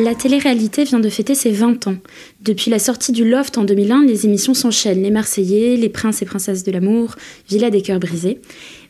La 0.00 0.14
télé-réalité 0.14 0.84
vient 0.84 1.00
de 1.00 1.08
fêter 1.08 1.34
ses 1.34 1.50
20 1.50 1.88
ans. 1.88 1.96
Depuis 2.40 2.70
la 2.70 2.78
sortie 2.78 3.10
du 3.10 3.28
Loft 3.28 3.58
en 3.58 3.64
2001, 3.64 4.04
les 4.04 4.26
émissions 4.26 4.54
s'enchaînent. 4.54 5.02
Les 5.02 5.10
Marseillais, 5.10 5.74
les 5.74 5.88
Princes 5.88 6.22
et 6.22 6.24
Princesses 6.24 6.62
de 6.62 6.70
l'amour, 6.70 7.16
Villa 7.48 7.68
des 7.68 7.82
cœurs 7.82 7.98
brisés. 7.98 8.40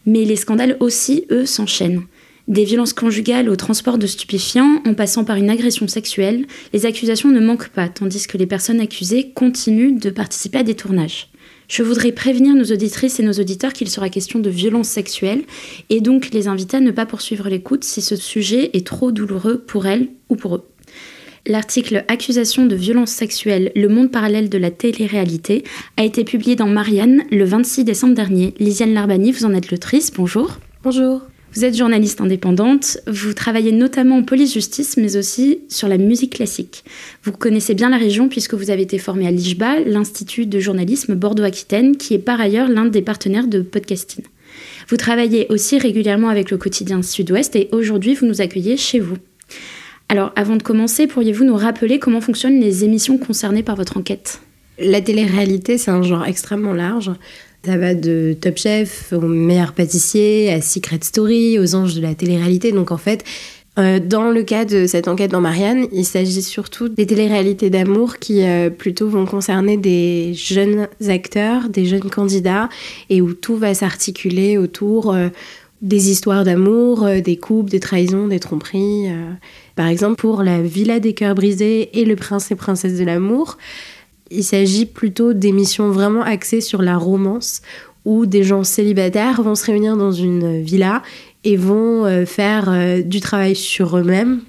Mais 0.05 0.27
les 0.27 0.37
scandales 0.37 0.77
aussi, 0.81 1.25
eux, 1.31 1.47
s'enchaînent. 1.47 2.03
Des 2.47 2.65
violences 2.65 2.93
conjugales 2.93 3.49
au 3.49 3.57
transport 3.57 3.97
de 3.97 4.07
stupéfiants, 4.07 4.83
en 4.87 4.93
passant 4.93 5.25
par 5.25 5.37
une 5.37 5.49
agression 5.49 5.89
sexuelle, 5.89 6.45
les 6.75 6.85
accusations 6.85 7.31
ne 7.31 7.41
manquent 7.41 7.71
pas, 7.71 7.89
tandis 7.89 8.27
que 8.27 8.37
les 8.37 8.47
personnes 8.47 8.81
accusées 8.81 9.31
continuent 9.35 9.99
de 9.99 10.11
participer 10.11 10.59
à 10.59 10.63
des 10.63 10.75
tournages. 10.75 11.31
Je 11.69 11.83
voudrais 11.83 12.13
prévenir 12.13 12.55
nos 12.55 12.65
auditrices 12.65 13.19
et 13.19 13.23
nos 13.23 13.33
auditeurs 13.33 13.73
qu'il 13.73 13.89
sera 13.89 14.11
question 14.11 14.41
de 14.41 14.51
violences 14.51 14.89
sexuelles 14.89 15.45
et 15.89 16.03
donc 16.03 16.33
les 16.33 16.49
inviter 16.49 16.77
à 16.77 16.81
ne 16.81 16.91
pas 16.91 17.07
poursuivre 17.07 17.49
l'écoute 17.49 17.85
si 17.85 18.03
ce 18.03 18.17
sujet 18.17 18.69
est 18.75 18.87
trop 18.87 19.11
douloureux 19.11 19.65
pour 19.67 19.87
elles 19.87 20.09
ou 20.29 20.37
pour 20.37 20.57
eux. 20.57 20.65
L'article 21.49 22.05
Accusation 22.09 22.67
de 22.67 22.77
violence 22.77 23.11
sexuelle, 23.11 23.73
le 23.75 23.89
monde 23.89 24.11
parallèle 24.11 24.51
de 24.51 24.59
la 24.59 24.71
télé-réalité 24.71 25.65
a 25.97 26.05
été 26.05 26.23
publié 26.23 26.57
dans 26.57 26.67
Marianne 26.67 27.23
le 27.31 27.43
26 27.47 27.85
décembre 27.85 28.13
dernier. 28.13 28.53
Lisiane 28.59 28.93
Larbani, 28.93 29.33
vous 29.33 29.47
en 29.47 29.55
êtes 29.55 29.71
l'autrice, 29.71 30.13
bonjour. 30.13 30.59
Bonjour. 30.83 31.23
Vous 31.55 31.65
êtes 31.65 31.75
journaliste 31.75 32.21
indépendante, 32.21 32.99
vous 33.07 33.33
travaillez 33.33 33.73
notamment 33.73 34.19
en 34.19 34.25
police-justice, 34.25 34.99
mais 34.99 35.17
aussi 35.17 35.61
sur 35.71 35.89
la 35.89 35.97
musique 35.97 36.35
classique. 36.35 36.85
Vous 37.23 37.33
connaissez 37.33 37.73
bien 37.73 37.89
la 37.89 37.97
région 37.97 38.29
puisque 38.29 38.53
vous 38.53 38.69
avez 38.69 38.83
été 38.83 38.99
formée 38.99 39.27
à 39.27 39.31
l'IJBA, 39.31 39.81
l'Institut 39.87 40.45
de 40.45 40.61
journalisme 40.61 41.15
Bordeaux-Aquitaine, 41.15 41.97
qui 41.97 42.13
est 42.13 42.19
par 42.19 42.43
ailleurs 42.43 42.69
l'un 42.69 42.85
des 42.85 43.01
partenaires 43.01 43.47
de 43.47 43.63
Podcasting. 43.63 44.23
Vous 44.89 44.99
travaillez 44.99 45.47
aussi 45.49 45.79
régulièrement 45.79 46.29
avec 46.29 46.51
le 46.51 46.59
quotidien 46.59 47.01
Sud-Ouest 47.03 47.57
et 47.57 47.71
aujourd'hui 47.73 48.15
vous 48.15 48.27
nous 48.27 48.43
accueillez 48.43 48.77
chez 48.77 49.01
vous. 49.01 49.17
Alors, 50.09 50.33
avant 50.37 50.57
de 50.57 50.63
commencer, 50.63 51.07
pourriez-vous 51.07 51.45
nous 51.45 51.57
rappeler 51.57 51.99
comment 51.99 52.21
fonctionnent 52.21 52.61
les 52.61 52.85
émissions 52.85 53.19
concernées 53.19 53.63
par 53.63 53.77
votre 53.77 53.99
enquête? 53.99 54.41
La 54.79 55.01
télé-réalité, 55.01 55.77
c'est 55.77 55.91
un 55.91 56.03
genre 56.03 56.25
extrêmement 56.25 56.73
large. 56.73 57.11
Ça 57.65 57.77
va 57.77 57.95
de 57.95 58.37
Top 58.41 58.57
Chef 58.57 59.13
au 59.13 59.21
meilleur 59.21 59.73
pâtissier, 59.73 60.53
à 60.53 60.63
Secret 60.63 61.01
Story, 61.03 61.59
aux 61.59 61.75
anges 61.75 61.95
de 61.95 62.01
la 62.01 62.15
télé-réalité. 62.15 62.73
Donc 62.73 62.93
en 62.93 62.97
fait, 62.97 63.25
euh, 63.79 64.01
dans 64.01 64.31
le 64.31 64.43
cas 64.43 64.65
de 64.65 64.87
cette 64.87 65.09
enquête 65.09 65.31
dans 65.31 65.41
Marianne, 65.41 65.87
il 65.93 66.05
s'agit 66.05 66.43
surtout 66.43 66.89
des 66.89 67.07
télé-réalités 67.07 67.69
d'amour 67.69 68.19
qui 68.19 68.43
euh, 68.43 68.71
plutôt 68.71 69.09
vont 69.09 69.27
concerner 69.27 69.77
des 69.77 70.33
jeunes 70.35 70.89
acteurs, 71.07 71.69
des 71.69 71.85
jeunes 71.85 72.11
candidats, 72.11 72.69
et 73.11 73.21
où 73.21 73.35
tout 73.35 73.57
va 73.57 73.75
s'articuler 73.75 74.57
autour 74.57 75.13
euh, 75.13 75.29
des 75.81 76.11
histoires 76.11 76.45
d'amour, 76.45 77.07
des 77.25 77.37
couples, 77.37 77.71
des 77.71 77.81
trahisons, 77.81 78.27
des 78.27 78.41
tromperies. 78.41 79.07
Par 79.77 79.87
exemple, 79.87 80.17
pour 80.17 80.43
la 80.43 80.61
Villa 80.61 80.99
des 80.99 81.15
cœurs 81.15 81.37
brisés 81.37 82.01
et 82.01 82.05
le 82.05 82.17
prince 82.17 82.51
et 82.51 82.57
princesse 82.57 82.99
de 82.99 83.05
l'amour, 83.05 83.59
il 84.31 84.45
s'agit 84.45 84.87
plutôt 84.87 85.33
d'émissions 85.33 85.91
vraiment 85.91 86.23
axées 86.23 86.61
sur 86.61 86.83
la 86.83 86.97
romance, 86.97 87.63
où 88.05 88.27
des 88.27 88.43
gens 88.43 88.65
célibataires 88.65 89.43
vont 89.43 89.55
se 89.55 89.67
réunir 89.67 89.97
dans 89.97 90.13
une 90.13 90.61
villa 90.63 91.03
et 91.45 91.57
vont 91.57 92.05
euh, 92.05 92.25
faire 92.25 92.69
euh, 92.69 93.03
du 93.03 93.21
travail 93.21 93.55
sur 93.55 93.97
eux-mêmes, 93.99 94.41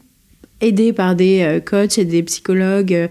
aidés 0.61 0.93
par 0.93 1.15
des 1.15 1.41
euh, 1.41 1.59
coachs 1.59 1.97
et 1.97 2.05
des 2.05 2.23
psychologues 2.23 3.09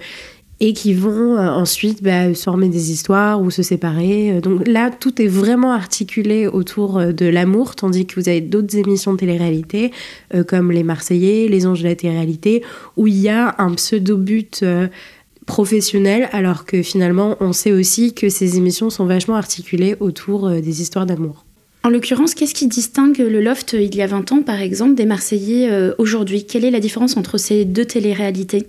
et 0.60 0.72
qui 0.72 0.92
vont 0.92 1.36
euh, 1.36 1.48
ensuite 1.48 2.02
bah, 2.02 2.34
se 2.34 2.42
former 2.42 2.68
des 2.68 2.90
histoires 2.90 3.40
ou 3.40 3.50
se 3.50 3.62
séparer. 3.62 4.32
Euh, 4.32 4.40
donc 4.40 4.66
là, 4.66 4.90
tout 4.90 5.22
est 5.22 5.28
vraiment 5.28 5.72
articulé 5.72 6.46
autour 6.46 6.98
euh, 6.98 7.12
de 7.12 7.26
l'amour, 7.26 7.76
tandis 7.76 8.06
que 8.06 8.20
vous 8.20 8.28
avez 8.28 8.40
d'autres 8.40 8.76
émissions 8.76 9.12
de 9.12 9.18
télé-réalité, 9.18 9.92
comme 10.46 10.72
Les 10.72 10.82
Marseillais, 10.82 11.48
Les 11.48 11.66
Anges 11.66 11.82
de 11.82 11.88
la 11.88 11.94
télé-réalité, 11.94 12.62
où 12.96 13.06
il 13.06 13.18
y 13.18 13.28
a 13.28 13.54
un 13.58 13.74
pseudo-but 13.74 14.64
professionnel, 15.46 16.28
alors 16.32 16.64
que 16.64 16.82
finalement, 16.82 17.36
on 17.40 17.52
sait 17.52 17.72
aussi 17.72 18.14
que 18.14 18.28
ces 18.28 18.56
émissions 18.56 18.90
sont 18.90 19.06
vachement 19.06 19.36
articulées 19.36 19.96
autour 20.00 20.50
des 20.50 20.82
histoires 20.82 21.06
d'amour. 21.06 21.44
En 21.84 21.90
l'occurrence, 21.90 22.34
qu'est-ce 22.34 22.54
qui 22.54 22.66
distingue 22.66 23.18
le 23.18 23.40
Loft 23.40 23.74
il 23.78 23.94
y 23.94 24.02
a 24.02 24.06
20 24.06 24.32
ans, 24.32 24.42
par 24.42 24.60
exemple, 24.60 24.94
des 24.94 25.06
Marseillais 25.06 25.92
aujourd'hui? 25.98 26.44
Quelle 26.44 26.64
est 26.64 26.70
la 26.70 26.80
différence 26.80 27.16
entre 27.16 27.38
ces 27.38 27.64
deux 27.64 27.84
télé-réalités? 27.84 28.66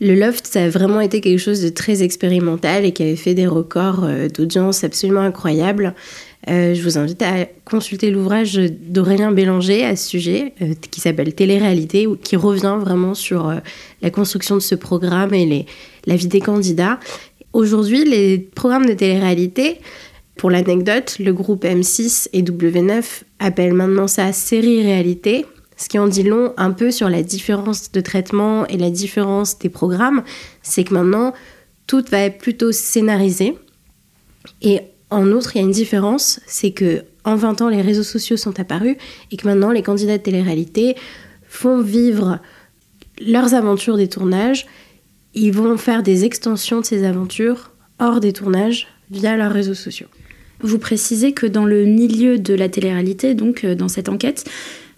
Le 0.00 0.14
Loft, 0.14 0.46
ça 0.46 0.64
a 0.64 0.68
vraiment 0.68 1.00
été 1.00 1.20
quelque 1.20 1.38
chose 1.38 1.62
de 1.62 1.68
très 1.68 2.02
expérimental 2.02 2.84
et 2.84 2.92
qui 2.92 3.02
avait 3.02 3.16
fait 3.16 3.34
des 3.34 3.46
records 3.46 4.04
euh, 4.04 4.28
d'audience 4.28 4.82
absolument 4.82 5.20
incroyables. 5.20 5.94
Euh, 6.50 6.74
je 6.74 6.82
vous 6.82 6.98
invite 6.98 7.22
à 7.22 7.46
consulter 7.64 8.10
l'ouvrage 8.10 8.54
d'Aurélien 8.54 9.30
Bélanger 9.30 9.84
à 9.84 9.94
ce 9.96 10.08
sujet, 10.08 10.52
euh, 10.60 10.74
qui 10.90 11.00
s'appelle 11.00 11.32
Télé-réalité, 11.34 12.08
qui 12.22 12.36
revient 12.36 12.76
vraiment 12.80 13.14
sur 13.14 13.54
la 14.02 14.10
construction 14.10 14.56
de 14.56 14.60
ce 14.60 14.74
programme 14.74 15.32
et 15.32 15.66
la 16.06 16.16
vie 16.16 16.26
des 16.26 16.40
candidats. 16.40 16.98
Aujourd'hui, 17.52 18.04
les 18.04 18.38
programmes 18.38 18.86
de 18.86 18.94
télé-réalité, 18.94 19.78
pour 20.36 20.50
l'anecdote, 20.50 21.16
le 21.20 21.32
groupe 21.32 21.64
M6 21.64 22.28
et 22.32 22.42
W9 22.42 23.22
appellent 23.38 23.74
maintenant 23.74 24.08
ça 24.08 24.32
série-réalité 24.32 25.46
ce 25.76 25.88
qui 25.88 25.98
en 25.98 26.08
dit 26.08 26.22
long 26.22 26.52
un 26.56 26.70
peu 26.70 26.90
sur 26.90 27.08
la 27.08 27.22
différence 27.22 27.90
de 27.90 28.00
traitement 28.00 28.66
et 28.66 28.76
la 28.76 28.90
différence 28.90 29.58
des 29.58 29.68
programmes, 29.68 30.22
c'est 30.62 30.84
que 30.84 30.94
maintenant, 30.94 31.32
tout 31.86 32.04
va 32.10 32.20
être 32.20 32.38
plutôt 32.38 32.72
scénarisé. 32.72 33.56
Et 34.62 34.80
en 35.10 35.30
outre, 35.30 35.56
il 35.56 35.58
y 35.58 35.62
a 35.62 35.64
une 35.64 35.72
différence, 35.72 36.40
c'est 36.46 36.70
que 36.70 37.04
en 37.24 37.36
20 37.36 37.62
ans, 37.62 37.68
les 37.68 37.80
réseaux 37.80 38.02
sociaux 38.02 38.36
sont 38.36 38.58
apparus 38.60 38.96
et 39.30 39.36
que 39.36 39.46
maintenant, 39.46 39.70
les 39.70 39.82
candidats 39.82 40.18
de 40.18 40.22
télé-réalité 40.22 40.94
font 41.48 41.80
vivre 41.80 42.38
leurs 43.20 43.54
aventures 43.54 43.96
des 43.96 44.08
tournages. 44.08 44.66
Ils 45.34 45.52
vont 45.52 45.76
faire 45.76 46.02
des 46.02 46.24
extensions 46.24 46.80
de 46.80 46.84
ces 46.84 47.04
aventures 47.04 47.72
hors 47.98 48.20
des 48.20 48.32
tournages 48.32 48.88
via 49.10 49.36
leurs 49.36 49.52
réseaux 49.52 49.74
sociaux. 49.74 50.08
Vous 50.60 50.78
précisez 50.78 51.32
que 51.32 51.46
dans 51.46 51.64
le 51.64 51.84
milieu 51.84 52.38
de 52.38 52.54
la 52.54 52.68
télé-réalité, 52.68 53.34
donc 53.34 53.64
euh, 53.64 53.74
dans 53.74 53.88
cette 53.88 54.08
enquête, 54.08 54.44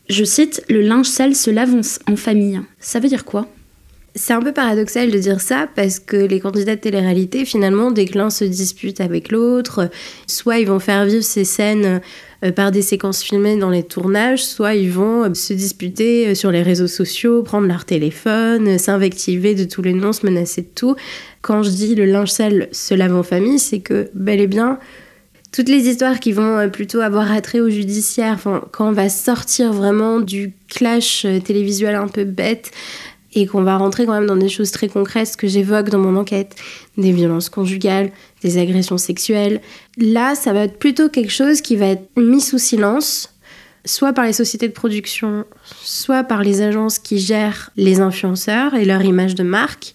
je 0.08 0.24
cite, 0.24 0.62
le 0.68 0.80
linge 0.80 1.06
sale 1.06 1.34
se 1.34 1.50
lave 1.50 1.74
en 2.08 2.16
famille. 2.16 2.60
Ça 2.80 3.00
veut 3.00 3.08
dire 3.08 3.24
quoi? 3.24 3.48
C'est 4.18 4.32
un 4.32 4.40
peu 4.40 4.52
paradoxal 4.52 5.10
de 5.10 5.18
dire 5.18 5.42
ça 5.42 5.68
parce 5.76 5.98
que 5.98 6.16
les 6.16 6.40
candidats 6.40 6.74
de 6.74 6.80
télé-réalité, 6.80 7.44
finalement, 7.44 7.90
dès 7.90 8.06
que 8.06 8.30
se 8.30 8.44
dispute 8.44 9.02
avec 9.02 9.30
l'autre, 9.30 9.90
soit 10.26 10.58
ils 10.58 10.66
vont 10.66 10.78
faire 10.78 11.04
vivre 11.04 11.22
ces 11.22 11.44
scènes 11.44 12.00
euh, 12.42 12.50
par 12.50 12.70
des 12.70 12.80
séquences 12.80 13.22
filmées 13.22 13.58
dans 13.58 13.68
les 13.68 13.82
tournages, 13.82 14.42
soit 14.42 14.74
ils 14.74 14.90
vont 14.90 15.24
euh, 15.24 15.34
se 15.34 15.52
disputer 15.52 16.28
euh, 16.28 16.34
sur 16.34 16.50
les 16.50 16.62
réseaux 16.62 16.86
sociaux, 16.86 17.42
prendre 17.42 17.66
leur 17.66 17.84
téléphone, 17.84 18.78
s'invectiver 18.78 19.54
de 19.54 19.64
tous 19.64 19.82
les 19.82 19.92
noms, 19.92 20.14
se 20.14 20.24
menacer 20.24 20.62
de 20.62 20.70
tout. 20.74 20.96
Quand 21.42 21.62
je 21.62 21.68
dis 21.68 21.94
le 21.94 22.06
linge 22.06 22.30
sale 22.30 22.68
se 22.72 22.94
lave 22.94 23.14
en 23.14 23.22
famille, 23.22 23.58
c'est 23.58 23.80
que 23.80 24.08
bel 24.14 24.40
et 24.40 24.46
bien, 24.46 24.78
toutes 25.56 25.70
les 25.70 25.88
histoires 25.88 26.20
qui 26.20 26.32
vont 26.32 26.58
euh, 26.58 26.68
plutôt 26.68 27.00
avoir 27.00 27.32
attrait 27.32 27.60
au 27.60 27.70
judiciaire, 27.70 28.38
quand 28.72 28.90
on 28.90 28.92
va 28.92 29.08
sortir 29.08 29.72
vraiment 29.72 30.20
du 30.20 30.52
clash 30.68 31.24
euh, 31.24 31.40
télévisuel 31.40 31.94
un 31.94 32.08
peu 32.08 32.24
bête 32.24 32.72
et 33.32 33.46
qu'on 33.46 33.62
va 33.62 33.78
rentrer 33.78 34.04
quand 34.04 34.12
même 34.12 34.26
dans 34.26 34.36
des 34.36 34.50
choses 34.50 34.70
très 34.70 34.88
concrètes, 34.88 35.28
ce 35.28 35.36
que 35.38 35.46
j'évoque 35.46 35.88
dans 35.88 35.98
mon 35.98 36.14
enquête, 36.16 36.56
des 36.98 37.10
violences 37.10 37.48
conjugales, 37.48 38.10
des 38.42 38.58
agressions 38.58 38.98
sexuelles, 38.98 39.62
là, 39.96 40.34
ça 40.34 40.52
va 40.52 40.64
être 40.64 40.78
plutôt 40.78 41.08
quelque 41.08 41.32
chose 41.32 41.62
qui 41.62 41.76
va 41.76 41.86
être 41.86 42.06
mis 42.18 42.42
sous 42.42 42.58
silence, 42.58 43.34
soit 43.86 44.12
par 44.12 44.26
les 44.26 44.34
sociétés 44.34 44.68
de 44.68 44.74
production, 44.74 45.46
soit 45.82 46.22
par 46.22 46.42
les 46.42 46.60
agences 46.60 46.98
qui 46.98 47.18
gèrent 47.18 47.70
les 47.78 48.00
influenceurs 48.00 48.74
et 48.74 48.84
leur 48.84 49.02
image 49.02 49.34
de 49.34 49.42
marque. 49.42 49.94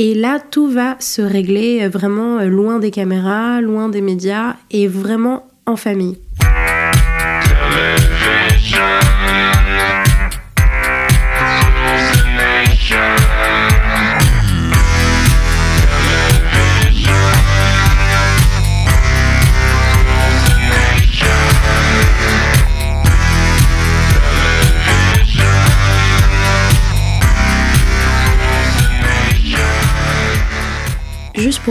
Et 0.00 0.14
là, 0.14 0.38
tout 0.38 0.70
va 0.70 0.94
se 1.00 1.20
régler 1.20 1.82
euh, 1.82 1.88
vraiment 1.88 2.38
euh, 2.38 2.46
loin 2.46 2.78
des 2.78 2.92
caméras, 2.92 3.60
loin 3.60 3.88
des 3.88 4.00
médias 4.00 4.54
et 4.70 4.86
vraiment 4.86 5.48
en 5.66 5.74
famille. 5.74 6.16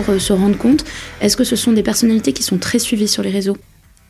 Euh, 0.09 0.19
se 0.19 0.33
rendre 0.33 0.57
compte, 0.57 0.83
est-ce 1.21 1.37
que 1.37 1.43
ce 1.43 1.55
sont 1.55 1.71
des 1.71 1.83
personnalités 1.83 2.33
qui 2.33 2.43
sont 2.43 2.57
très 2.57 2.79
suivies 2.79 3.07
sur 3.07 3.23
les 3.23 3.31
réseaux? 3.31 3.57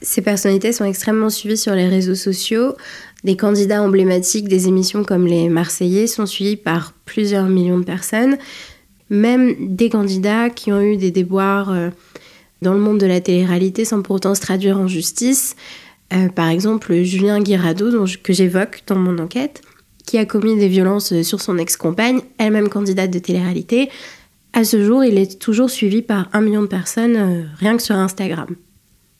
Ces 0.02 0.22
personnalités 0.22 0.74
sont 0.74 0.86
extrêmement 0.86 1.30
suivies 1.30 1.58
sur 1.58 1.74
les 1.74 1.88
réseaux 1.88 2.16
sociaux. 2.16 2.76
Des 3.24 3.36
candidats 3.36 3.82
emblématiques 3.82 4.48
des 4.48 4.68
émissions 4.68 5.04
comme 5.04 5.26
les 5.26 5.50
Marseillais 5.50 6.08
sont 6.08 6.28
suivis 6.28 6.56
par 6.56 6.94
plusieurs 7.06 7.48
millions 7.48 7.80
de 7.80 7.84
personnes. 7.84 8.38
Même 9.10 9.76
des 9.76 9.90
candidats 9.90 10.50
qui 10.50 10.72
ont 10.72 10.82
eu 10.82 10.98
des 10.98 11.12
déboires 11.12 11.72
euh, 11.72 11.90
dans 12.62 12.74
le 12.74 12.80
monde 12.80 13.00
de 13.00 13.06
la 13.06 13.22
télé-réalité 13.22 13.86
sans 13.86 14.02
pour 14.02 14.18
autant 14.18 14.36
se 14.36 14.42
traduire 14.42 14.78
en 14.78 14.88
justice. 14.88 15.56
Euh, 16.14 16.30
par 16.30 16.50
exemple, 16.50 17.02
Julien 17.02 17.40
Guirado, 17.42 18.06
que 18.24 18.34
j'évoque 18.34 18.84
dans 18.86 18.96
mon 18.96 19.18
enquête, 19.18 19.62
qui 20.06 20.18
a 20.18 20.26
commis 20.26 20.58
des 20.58 20.68
violences 20.68 21.22
sur 21.22 21.42
son 21.42 21.58
ex-compagne, 21.58 22.22
elle-même 22.38 22.70
candidate 22.70 23.12
de 23.12 23.20
télé-réalité, 23.20 23.90
à 24.54 24.64
ce 24.64 24.84
jour, 24.84 25.04
il 25.04 25.18
est 25.18 25.40
toujours 25.40 25.70
suivi 25.70 26.02
par 26.02 26.30
un 26.34 26.42
million 26.42 26.62
de 26.62 26.68
personnes 26.68 27.16
euh, 27.16 27.44
rien 27.58 27.78
que 27.78 27.84
sur 27.84 27.96
Instagram. 27.96 28.48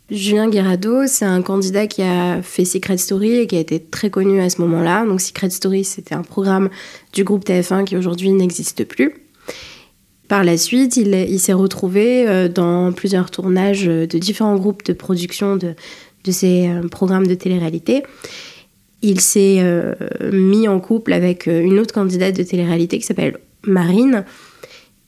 Julien 0.10 0.50
Guirado, 0.50 1.06
c'est 1.06 1.26
un 1.26 1.42
candidat 1.42 1.86
qui 1.86 2.02
a 2.02 2.42
fait 2.42 2.64
Secret 2.64 2.98
Story 2.98 3.40
et 3.40 3.48
qui 3.48 3.58
a 3.58 3.60
été 3.60 3.80
très 3.80 4.10
connu 4.10 4.40
à 4.40 4.50
ce 4.50 4.62
moment-là. 4.62 5.06
Donc 5.06 5.20
Secret 5.20 5.50
Story, 5.50 5.84
c'était 5.84 6.16
un 6.16 6.22
programme 6.22 6.70
du 7.12 7.26
groupe 7.26 7.46
TF1 7.46 7.84
qui 7.84 7.98
aujourd'hui 7.98 8.32
n'existe 8.32 8.86
plus. 8.86 9.16
Par 10.30 10.44
la 10.44 10.58
suite, 10.58 10.98
il, 10.98 11.40
s'est 11.40 11.54
retrouvé 11.54 12.28
euh, 12.28 12.48
dans 12.48 12.92
plusieurs 12.94 13.30
tournages 13.30 13.86
de 13.86 14.18
différents 14.18 14.56
groupes 14.56 14.84
de 14.86 14.94
production 14.94 15.58
de, 15.58 15.76
ces 16.30 16.70
euh, 16.70 16.88
programmes 16.88 17.28
de 17.28 17.36
télé-réalité. 17.36 18.04
Il 19.02 19.22
s'est 19.22 19.64
mis 20.32 20.68
en 20.68 20.80
couple 20.80 21.14
avec 21.14 21.46
une 21.46 21.78
autre 21.78 21.94
candidate 21.94 22.36
de 22.36 22.42
télé-réalité 22.42 22.98
qui 22.98 23.06
s'appelle 23.06 23.38
Marine, 23.64 24.26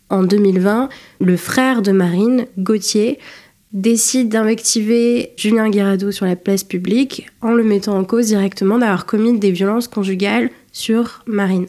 en 0.10 0.24
2020, 0.24 0.90
le 1.20 1.38
frère 1.38 1.82
de 1.82 1.92
Marine, 1.92 2.46
Gauthier, 2.58 3.20
décide 3.72 4.30
d'invectiver 4.30 5.32
Julien 5.38 5.70
Guirado 5.70 6.12
sur 6.12 6.26
la 6.26 6.36
place 6.36 6.64
publique 6.64 7.28
en 7.42 7.54
le 7.54 7.64
mettant 7.64 7.98
en 7.98 8.04
cause 8.04 8.28
directement 8.28 8.80
d'avoir 8.80 9.06
commis 9.06 9.38
des 9.38 9.52
violences 9.52 9.88
conjugales 9.88 10.50
sur 10.72 11.24
Marine. 11.28 11.68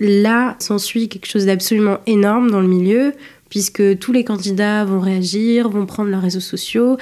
Là 0.00 0.56
s'ensuit 0.58 1.08
quelque 1.08 1.26
chose 1.26 1.46
d'absolument 1.46 1.98
énorme 2.06 2.50
dans 2.50 2.60
le 2.60 2.68
milieu, 2.68 3.12
puisque 3.48 3.98
tous 3.98 4.12
les 4.12 4.24
candidats 4.24 4.84
vont 4.84 5.00
réagir, 5.00 5.68
vont 5.68 5.86
prendre 5.86 6.10
leurs 6.10 6.22
réseaux 6.22 6.40
sociaux. 6.40 6.96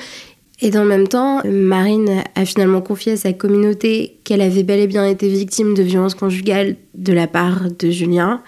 Et 0.60 0.70
dans 0.70 0.82
le 0.82 0.88
même 0.88 1.08
temps, 1.08 1.40
Marine 1.44 2.22
a 2.34 2.44
finalement 2.44 2.80
confié 2.80 3.12
à 3.12 3.16
sa 3.16 3.32
communauté 3.32 4.18
qu'elle 4.22 4.42
avait 4.42 4.62
bel 4.62 4.80
et 4.80 4.86
bien 4.86 5.06
été 5.06 5.28
victime 5.28 5.74
de 5.74 5.82
violences 5.82 6.14
conjugales 6.14 6.76
de 6.94 7.12
la 7.12 7.26
part 7.26 7.70
de 7.70 7.90
Julien 7.90 8.42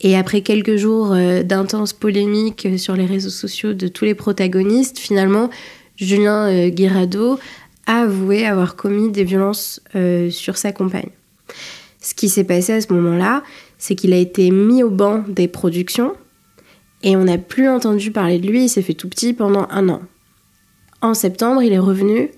et 0.00 0.16
après 0.16 0.42
quelques 0.42 0.76
jours 0.76 1.12
euh, 1.12 1.42
d'intenses 1.42 1.92
polémiques 1.92 2.68
sur 2.78 2.94
les 2.94 3.06
réseaux 3.06 3.30
sociaux 3.30 3.74
de 3.74 3.88
tous 3.88 4.04
les 4.04 4.14
protagonistes, 4.14 4.98
finalement, 4.98 5.50
Julien 5.96 6.46
euh, 6.48 6.68
Guirado 6.68 7.38
a 7.86 8.02
avoué 8.02 8.46
avoir 8.46 8.76
commis 8.76 9.10
des 9.10 9.24
violences 9.24 9.80
euh, 9.96 10.30
sur 10.30 10.56
sa 10.56 10.72
compagne. 10.72 11.10
Ce 12.00 12.14
qui 12.14 12.28
s'est 12.28 12.44
passé 12.44 12.74
à 12.74 12.80
ce 12.80 12.92
moment-là, 12.92 13.42
c'est 13.76 13.96
qu'il 13.96 14.12
a 14.12 14.18
été 14.18 14.50
mis 14.50 14.82
au 14.82 14.90
banc 14.90 15.24
des 15.28 15.48
productions 15.48 16.14
et 17.02 17.16
on 17.16 17.24
n'a 17.24 17.38
plus 17.38 17.68
entendu 17.68 18.12
parler 18.12 18.38
de 18.38 18.48
lui, 18.48 18.64
il 18.64 18.68
s'est 18.68 18.82
fait 18.82 18.94
tout 18.94 19.08
petit 19.08 19.32
pendant 19.32 19.66
un 19.70 19.88
an. 19.88 20.02
En 21.00 21.14
septembre, 21.14 21.62
il 21.62 21.72
est 21.72 21.78
revenu 21.78 22.30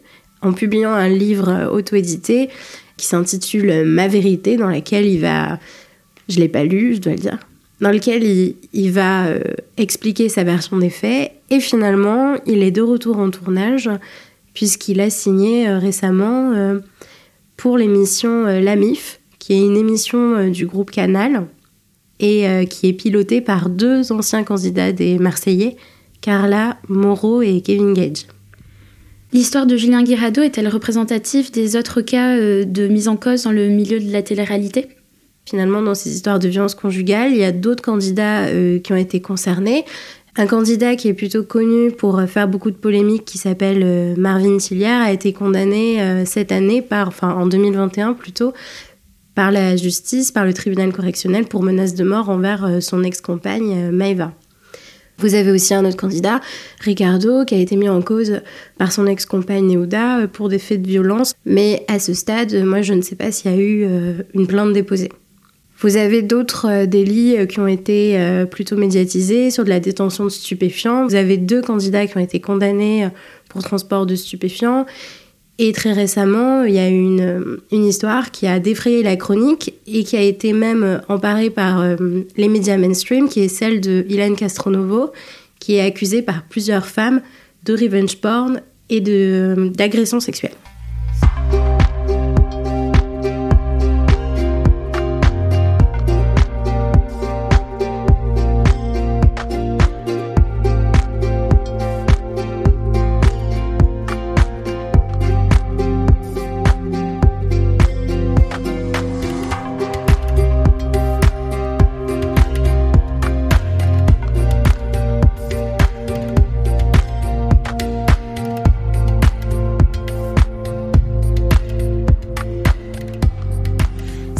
en 0.43 0.53
publiant 0.53 0.93
un 0.93 1.09
livre 1.09 1.71
auto-édité 1.73 2.49
qui 2.97 3.07
s'intitule 3.07 3.85
Ma 3.85 4.09
vérité, 4.09 4.57
dans 4.57 4.69
laquelle 4.69 5.07
il 5.07 5.21
va... 5.21 5.59
Je 6.29 6.39
l'ai 6.39 6.49
pas 6.49 6.65
lu, 6.65 6.95
je 6.95 7.01
dois 7.01 7.12
le 7.12 7.19
dire 7.19 7.39
dans 7.81 7.91
lequel 7.91 8.23
il, 8.73 8.91
va 8.91 9.27
euh, 9.27 9.41
expliquer 9.77 10.29
sa 10.29 10.44
version 10.44 10.77
des 10.79 10.91
faits. 10.91 11.32
Et 11.50 11.61
finalement, 11.61 12.37
il 12.47 12.62
est 12.62 12.71
de 12.71 12.82
retour 12.82 13.19
en 13.19 13.31
tournage, 13.31 13.91
puisqu'il 14.55 15.00
a 15.00 15.11
signé 15.11 15.69
euh, 15.69 15.79
récemment 15.79 16.53
euh, 16.53 16.81
pour 17.56 17.79
l'émission 17.79 18.44
La 18.44 18.77
MIF, 18.77 19.21
qui 19.38 19.55
est 19.55 19.61
une 19.61 19.77
émission 19.77 20.49
du 20.49 20.67
groupe 20.67 20.91
Canal, 20.91 21.47
et 22.21 22.67
qui 22.69 22.88
est 22.88 22.93
pilotée 22.93 23.41
par 23.41 23.69
deux 23.71 24.12
anciens 24.12 24.44
candidats 24.44 24.93
des 24.93 25.19
Marseillais, 25.19 25.76
Carla 26.21 26.79
Moreau 26.88 27.43
et 27.43 27.61
Kevin 27.61 27.93
Gage. 27.93 28.26
L'histoire 29.33 29.67
de 29.67 29.76
Julien 29.76 30.03
Guirado 30.03 30.43
est-elle 30.43 30.69
représentative 30.69 31.50
des 31.50 31.76
autres 31.76 32.00
cas 32.00 32.37
de 32.38 32.88
mise 32.88 33.09
en 33.09 33.17
cause 33.17 33.44
dans 33.44 33.53
le 33.53 33.69
milieu 33.69 34.00
de 34.00 34.11
la 34.11 34.23
télé-réalité? 34.23 34.88
Finalement, 35.50 35.82
dans 35.82 35.97
ces 35.97 36.14
histoires 36.14 36.38
de 36.38 36.47
violence 36.47 36.76
conjugale, 36.76 37.32
il 37.32 37.38
y 37.38 37.43
a 37.43 37.50
d'autres 37.50 37.82
candidats 37.82 38.43
euh, 38.44 38.79
qui 38.79 38.93
ont 38.93 38.97
été 38.97 39.20
concernés. 39.20 39.85
Un 40.37 40.47
candidat 40.47 40.94
qui 40.94 41.08
est 41.08 41.12
plutôt 41.12 41.43
connu 41.43 41.91
pour 41.91 42.23
faire 42.29 42.47
beaucoup 42.47 42.70
de 42.70 42.76
polémiques, 42.76 43.25
qui 43.25 43.37
s'appelle 43.37 43.81
euh, 43.82 44.14
Marvin 44.17 44.58
Tilliard, 44.58 45.02
a 45.02 45.11
été 45.11 45.32
condamné 45.32 46.00
euh, 46.00 46.25
cette 46.25 46.52
année, 46.52 46.87
enfin 46.93 47.31
en 47.31 47.49
2021 47.49 48.12
plutôt, 48.12 48.52
par 49.35 49.50
la 49.50 49.75
justice, 49.75 50.31
par 50.31 50.44
le 50.44 50.55
tribunal 50.55 50.93
correctionnel 50.93 51.47
pour 51.47 51.64
menace 51.64 51.97
de 51.97 52.05
mort 52.05 52.29
envers 52.29 52.81
son 52.81 53.02
ex-compagne 53.02 53.91
Maeva. 53.91 54.32
Vous 55.19 55.35
avez 55.35 55.50
aussi 55.50 55.75
un 55.75 55.85
autre 55.85 55.97
candidat, 55.97 56.41
Ricardo, 56.79 57.44
qui 57.44 57.56
a 57.56 57.58
été 57.58 57.75
mis 57.75 57.88
en 57.88 58.02
cause 58.02 58.41
par 58.79 58.93
son 58.93 59.08
ex-compagne 59.08 59.67
Neuda 59.67 60.29
pour 60.29 60.49
des 60.49 60.61
faits 60.61 60.81
de 60.81 60.87
violence. 60.87 61.35
Mais 61.44 61.85
à 61.88 61.99
ce 61.99 62.14
stade, 62.14 62.55
moi, 62.64 62.82
je 62.82 62.94
ne 62.94 63.02
sais 63.02 63.17
pas 63.17 63.32
s'il 63.32 63.50
y 63.50 63.55
a 63.55 63.58
eu 63.58 63.85
une 64.32 64.47
plainte 64.47 64.73
déposée. 64.73 65.11
Vous 65.81 65.97
avez 65.97 66.21
d'autres 66.21 66.67
euh, 66.69 66.87
délits 66.87 67.37
euh, 67.37 67.47
qui 67.47 67.59
ont 67.59 67.67
été 67.67 68.19
euh, 68.19 68.44
plutôt 68.44 68.77
médiatisés 68.77 69.50
sur 69.50 69.64
de 69.64 69.71
la 69.71 69.81
détention 69.81 70.25
de 70.25 70.28
stupéfiants. 70.28 71.07
Vous 71.07 71.14
avez 71.14 71.38
deux 71.38 71.62
candidats 71.62 72.07
qui 72.07 72.16
ont 72.19 72.21
été 72.21 72.38
condamnés 72.38 73.09
pour 73.49 73.62
transport 73.62 74.04
de 74.04 74.14
stupéfiants. 74.14 74.85
Et 75.59 75.73
très 75.73 75.93
récemment, 75.93 76.64
il 76.64 76.75
y 76.75 76.78
a 76.78 76.88
une, 76.88 77.59
une 77.71 77.87
histoire 77.87 78.31
qui 78.31 78.47
a 78.47 78.59
défrayé 78.59 79.02
la 79.02 79.16
chronique 79.16 79.75
et 79.87 80.04
qui 80.04 80.16
a 80.16 80.23
été 80.23 80.54
même 80.54 81.02
emparée 81.09 81.50
par 81.50 81.85
les 82.38 82.49
médias 82.49 82.78
mainstream, 82.78 83.28
qui 83.28 83.40
est 83.40 83.49
celle 83.49 83.83
de 83.83 84.07
Ilan 84.09 84.35
Castronovo, 84.35 85.12
qui 85.59 85.75
est 85.75 85.83
accusée 85.83 86.23
par 86.23 86.45
plusieurs 86.45 86.87
femmes 86.87 87.21
de 87.64 87.75
revenge 87.75 88.16
porn 88.16 88.62
et 88.88 89.00
d'agression 89.02 90.19
sexuelle. 90.19 90.54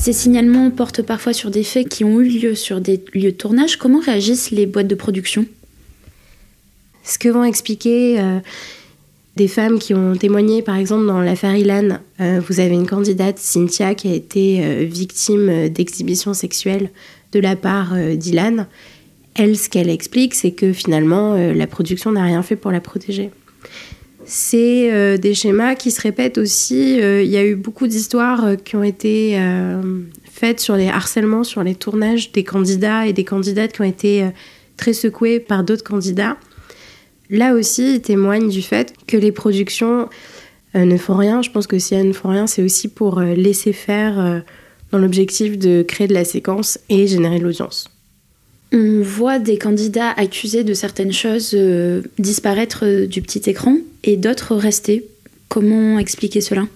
Ces 0.01 0.15
signalements 0.15 0.71
portent 0.71 1.03
parfois 1.03 1.35
sur 1.35 1.51
des 1.51 1.63
faits 1.63 1.87
qui 1.87 2.05
ont 2.05 2.21
eu 2.23 2.25
lieu 2.27 2.55
sur 2.55 2.81
des 2.81 3.05
lieux 3.13 3.33
de 3.33 3.37
tournage. 3.37 3.77
Comment 3.77 4.01
réagissent 4.01 4.51
les 4.51 4.65
boîtes 4.65 4.87
de 4.87 4.95
production? 4.95 5.45
Ce 7.05 7.19
que 7.19 7.29
vont 7.29 7.45
expliquer 7.45 8.19
euh, 8.19 8.39
des 9.37 9.47
femmes 9.47 9.79
qui 9.79 9.93
ont 9.93 10.17
témoigné, 10.17 10.63
par 10.63 10.77
exemple, 10.77 11.05
dans 11.05 11.21
l'affaire 11.21 11.55
Ilan, 11.55 11.99
euh, 12.19 12.41
vous 12.49 12.61
avez 12.61 12.73
une 12.73 12.87
candidate, 12.87 13.39
Cynthia, 13.39 13.95
qui 13.95 14.09
a 14.09 14.15
été 14.15 14.65
euh, 14.65 14.87
victime 14.91 15.69
d'exhibitions 15.69 16.33
sexuelles 16.33 16.89
de 17.33 17.41
la 17.41 17.55
part 17.55 17.95
d'Ilan. 17.95 18.67
Elle, 19.35 19.55
ce 19.55 19.69
qu'elle 19.69 19.91
explique, 19.91 20.35
c'est 20.35 20.53
que 20.53 20.73
finalement, 20.73 21.35
la 21.35 21.67
production 21.67 22.11
n'a 22.11 22.25
rien 22.25 22.43
fait 22.43 22.57
pour 22.57 22.71
la 22.73 22.81
protéger. 22.81 23.31
C'est 24.25 24.93
euh, 24.93 25.17
des 25.17 25.35
schémas 25.35 25.75
qui 25.75 25.91
se 25.91 26.01
répètent 26.01 26.39
aussi. 26.39 27.01
Euh, 27.01 27.23
il 27.23 27.31
y 27.31 27.37
a 27.37 27.45
eu 27.45 27.55
beaucoup 27.55 27.87
d'histoires 27.87 28.45
euh, 28.45 28.57
qui 28.57 28.77
ont 28.77 28.83
été 28.83 29.39
faites 30.31 30.61
sur 30.61 30.77
les 30.77 30.89
harcèlements, 30.89 31.45
sur 31.45 31.63
les 31.63 31.75
tournages 31.75 32.33
des 32.33 32.45
candidats 32.45 33.07
et 33.07 33.13
des 33.13 33.25
candidates 33.25 33.73
qui 33.73 33.81
ont 33.81 33.85
été 33.85 34.27
très 34.77 34.93
secoués 34.93 35.41
par 35.41 35.65
d'autres 35.65 35.85
candidats. 35.85 36.37
Là 37.29 37.55
aussi, 37.55 37.97
il 37.97 38.01
témoigne 38.01 38.49
du 38.49 38.63
fait 38.63 38.95
que 39.07 39.17
les 39.17 39.33
productions 39.33 40.09
ne 40.75 40.97
font 40.97 41.17
rien. 41.17 41.43
Je 41.43 41.51
pense 41.51 41.67
que 41.67 41.79
si 41.79 41.95
elles 41.95 42.09
ne 42.09 42.13
font 42.13 42.31
rien, 42.31 42.47
c'est 42.47 42.63
aussi 42.63 42.89
pour 42.89 43.21
laisser 43.21 43.73
faire 43.75 44.43
dans 44.91 44.99
l'objectif 44.99 45.59
de 45.59 45.83
créer 45.83 46.07
de 46.07 46.15
la 46.15 46.25
séquence 46.25 46.79
et 46.89 47.07
générer 47.07 47.39
de 47.39 47.45
l'audience. 47.45 48.00
On 48.73 49.03
voit 49.03 49.41
des 49.41 49.59
candidats 49.59 50.11
accusés 50.11 50.63
de 50.63 50.75
certaines 50.75 51.13
choses 51.13 51.53
euh, 51.55 52.03
disparaître 52.21 52.85
euh, 52.85 53.07
du 53.07 53.21
petit 53.21 53.51
écran 53.51 53.77
et 54.05 54.17
d'autres 54.17 54.55
rester. 54.55 55.07
Comment 55.49 55.99
expliquer 55.99 56.41
cela? 56.41 56.67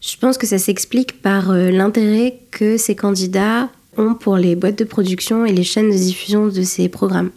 Je 0.00 0.16
pense 0.18 0.38
que 0.38 0.46
ça 0.46 0.58
s'explique 0.58 1.20
par 1.20 1.50
euh, 1.50 1.70
l'intérêt 1.70 2.38
que 2.52 2.76
ces 2.76 2.94
candidats 2.94 3.68
ont 3.96 4.14
pour 4.14 4.36
les 4.36 4.54
boîtes 4.54 4.78
de 4.78 4.84
production 4.84 5.44
et 5.44 5.52
les 5.52 5.64
chaînes 5.64 5.90
de 5.90 5.96
diffusion 5.96 6.46
de 6.46 6.62
ces 6.62 6.88
programmes. 6.88 7.30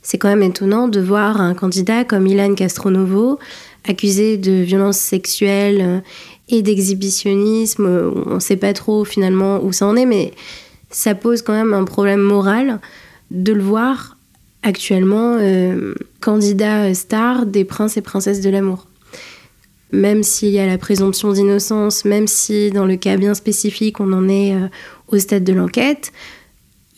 C'est 0.00 0.16
quand 0.16 0.28
même 0.28 0.42
étonnant 0.42 0.88
de 0.88 1.00
voir 1.00 1.38
un 1.38 1.52
candidat 1.52 2.04
comme 2.04 2.26
Ilan 2.26 2.54
Castronovo 2.54 3.38
accusé 3.86 4.38
de 4.38 4.52
violences 4.52 4.98
sexuelles 4.98 6.02
et 6.48 6.62
d'exhibitionnisme. 6.62 8.12
On 8.26 8.34
ne 8.36 8.40
sait 8.40 8.56
pas 8.56 8.72
trop 8.72 9.04
finalement 9.04 9.62
où 9.62 9.72
ça 9.72 9.86
en 9.86 9.96
est, 9.96 10.06
mais 10.06 10.32
ça 10.90 11.14
pose 11.14 11.42
quand 11.42 11.52
même 11.52 11.74
un 11.74 11.84
problème 11.84 12.20
moral 12.20 12.80
de 13.32 13.52
le 13.52 13.62
voir 13.62 14.16
actuellement 14.62 15.36
euh, 15.40 15.94
candidat 16.20 16.94
star 16.94 17.46
des 17.46 17.64
princes 17.64 17.96
et 17.96 18.02
princesses 18.02 18.40
de 18.40 18.50
l'amour. 18.50 18.86
Même 19.90 20.22
s'il 20.22 20.50
y 20.50 20.58
a 20.58 20.66
la 20.66 20.78
présomption 20.78 21.32
d'innocence, 21.32 22.04
même 22.04 22.26
si 22.26 22.70
dans 22.70 22.86
le 22.86 22.96
cas 22.96 23.16
bien 23.16 23.34
spécifique 23.34 24.00
on 24.00 24.12
en 24.12 24.28
est 24.28 24.54
euh, 24.54 24.68
au 25.08 25.18
stade 25.18 25.44
de 25.44 25.52
l'enquête, 25.52 26.12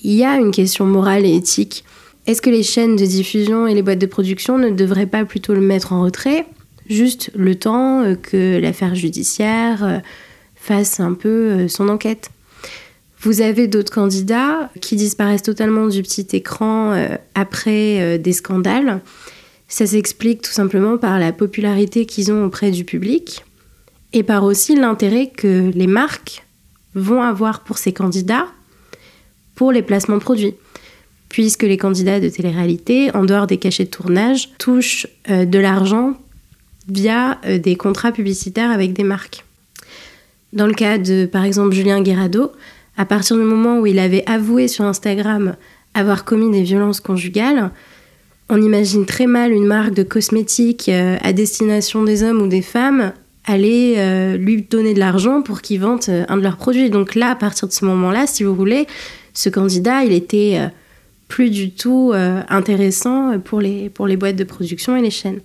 il 0.02 0.12
y 0.12 0.24
a 0.24 0.36
une 0.36 0.50
question 0.50 0.84
morale 0.84 1.24
et 1.24 1.34
éthique. 1.34 1.84
Est-ce 2.26 2.42
que 2.42 2.50
les 2.50 2.62
chaînes 2.62 2.96
de 2.96 3.06
diffusion 3.06 3.66
et 3.66 3.74
les 3.74 3.82
boîtes 3.82 3.98
de 3.98 4.06
production 4.06 4.58
ne 4.58 4.70
devraient 4.70 5.06
pas 5.06 5.24
plutôt 5.24 5.54
le 5.54 5.60
mettre 5.60 5.92
en 5.92 6.02
retrait, 6.02 6.46
juste 6.88 7.30
le 7.34 7.54
temps 7.54 8.02
euh, 8.02 8.16
que 8.16 8.58
l'affaire 8.58 8.94
judiciaire 8.94 10.02
fasse 10.56 10.98
un 10.98 11.14
peu 11.14 11.68
son 11.68 11.88
enquête 11.88 12.30
vous 13.24 13.40
avez 13.40 13.68
d'autres 13.68 13.92
candidats 13.92 14.70
qui 14.80 14.96
disparaissent 14.96 15.42
totalement 15.42 15.86
du 15.86 16.02
petit 16.02 16.26
écran 16.32 16.92
euh, 16.92 17.16
après 17.34 18.00
euh, 18.00 18.18
des 18.18 18.34
scandales. 18.34 19.00
Ça 19.66 19.86
s'explique 19.86 20.42
tout 20.42 20.52
simplement 20.52 20.98
par 20.98 21.18
la 21.18 21.32
popularité 21.32 22.04
qu'ils 22.04 22.30
ont 22.30 22.44
auprès 22.44 22.70
du 22.70 22.84
public 22.84 23.42
et 24.12 24.22
par 24.22 24.44
aussi 24.44 24.76
l'intérêt 24.76 25.28
que 25.34 25.70
les 25.74 25.86
marques 25.86 26.44
vont 26.94 27.22
avoir 27.22 27.60
pour 27.60 27.78
ces 27.78 27.92
candidats 27.92 28.46
pour 29.54 29.72
les 29.72 29.82
placements 29.82 30.18
produits. 30.18 30.54
Puisque 31.30 31.62
les 31.62 31.78
candidats 31.78 32.20
de 32.20 32.28
télé-réalité, 32.28 33.10
en 33.16 33.24
dehors 33.24 33.46
des 33.46 33.56
cachets 33.56 33.86
de 33.86 33.90
tournage, 33.90 34.50
touchent 34.58 35.06
euh, 35.30 35.46
de 35.46 35.58
l'argent 35.58 36.14
via 36.86 37.40
des 37.46 37.76
contrats 37.76 38.12
publicitaires 38.12 38.70
avec 38.70 38.92
des 38.92 39.04
marques. 39.04 39.42
Dans 40.52 40.66
le 40.66 40.74
cas 40.74 40.98
de, 40.98 41.24
par 41.24 41.44
exemple, 41.44 41.74
Julien 41.74 42.02
Guerrado, 42.02 42.52
à 42.96 43.04
partir 43.04 43.36
du 43.36 43.42
moment 43.42 43.80
où 43.80 43.86
il 43.86 43.98
avait 43.98 44.24
avoué 44.26 44.68
sur 44.68 44.84
Instagram 44.84 45.56
avoir 45.94 46.24
commis 46.24 46.50
des 46.50 46.62
violences 46.62 47.00
conjugales, 47.00 47.70
on 48.48 48.60
imagine 48.60 49.06
très 49.06 49.26
mal 49.26 49.52
une 49.52 49.64
marque 49.64 49.94
de 49.94 50.02
cosmétiques 50.02 50.88
euh, 50.88 51.16
à 51.22 51.32
destination 51.32 52.04
des 52.04 52.22
hommes 52.22 52.42
ou 52.42 52.46
des 52.46 52.62
femmes 52.62 53.12
aller 53.46 53.94
euh, 53.98 54.36
lui 54.36 54.62
donner 54.62 54.94
de 54.94 54.98
l'argent 54.98 55.42
pour 55.42 55.62
qu'il 55.62 55.80
vende 55.80 56.00
euh, 56.08 56.24
un 56.28 56.36
de 56.36 56.42
leurs 56.42 56.56
produits. 56.56 56.90
Donc 56.90 57.14
là, 57.14 57.30
à 57.30 57.36
partir 57.36 57.68
de 57.68 57.72
ce 57.72 57.84
moment-là, 57.84 58.26
si 58.26 58.44
vous 58.44 58.54
voulez, 58.54 58.86
ce 59.32 59.48
candidat, 59.48 60.04
il 60.04 60.12
était 60.12 60.60
plus 61.26 61.50
du 61.50 61.72
tout 61.72 62.12
intéressant 62.48 63.40
pour 63.40 63.60
les, 63.60 63.90
pour 63.90 64.06
les 64.06 64.16
boîtes 64.16 64.36
de 64.36 64.44
production 64.44 64.96
et 64.96 65.02
les 65.02 65.10
chaînes. 65.10 65.40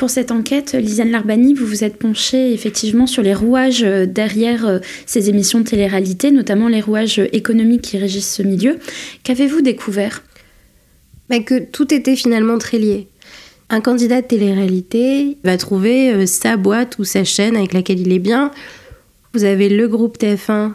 Pour 0.00 0.08
cette 0.08 0.30
enquête, 0.30 0.72
Lisiane 0.72 1.10
Larbani, 1.10 1.52
vous 1.52 1.66
vous 1.66 1.84
êtes 1.84 1.98
penchée 1.98 2.54
effectivement 2.54 3.06
sur 3.06 3.22
les 3.22 3.34
rouages 3.34 3.82
euh, 3.82 4.06
derrière 4.06 4.66
euh, 4.66 4.78
ces 5.04 5.28
émissions 5.28 5.58
de 5.58 5.64
télé-réalité, 5.64 6.30
notamment 6.30 6.68
les 6.68 6.80
rouages 6.80 7.18
économiques 7.34 7.82
qui 7.82 7.98
régissent 7.98 8.36
ce 8.36 8.42
milieu. 8.42 8.78
Qu'avez-vous 9.24 9.60
découvert? 9.60 10.22
Bah, 11.28 11.40
Que 11.40 11.62
tout 11.62 11.92
était 11.92 12.16
finalement 12.16 12.56
très 12.56 12.78
lié. 12.78 13.08
Un 13.68 13.82
candidat 13.82 14.22
de 14.22 14.26
télé-réalité 14.26 15.36
va 15.44 15.58
trouver 15.58 16.14
euh, 16.14 16.24
sa 16.24 16.56
boîte 16.56 16.98
ou 16.98 17.04
sa 17.04 17.22
chaîne 17.24 17.54
avec 17.54 17.74
laquelle 17.74 18.00
il 18.00 18.10
est 18.10 18.20
bien. 18.20 18.52
Vous 19.34 19.44
avez 19.44 19.68
le 19.68 19.86
groupe 19.86 20.16
TF1 20.16 20.72